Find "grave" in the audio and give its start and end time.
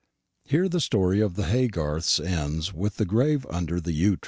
3.05-3.45